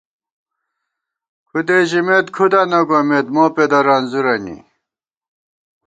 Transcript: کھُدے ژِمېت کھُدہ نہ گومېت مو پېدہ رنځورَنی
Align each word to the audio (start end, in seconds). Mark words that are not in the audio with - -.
کھُدے 1.47 1.79
ژِمېت 1.89 2.27
کھُدہ 2.35 2.61
نہ 2.71 2.79
گومېت 2.89 3.27
مو 3.33 3.45
پېدہ 3.55 3.79
رنځورَنی 3.87 4.57